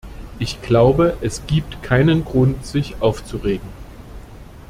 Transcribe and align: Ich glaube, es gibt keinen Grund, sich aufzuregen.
Ich 0.39 0.63
glaube, 0.63 1.15
es 1.21 1.45
gibt 1.45 1.83
keinen 1.83 2.25
Grund, 2.25 2.65
sich 2.65 2.95
aufzuregen. 3.01 3.69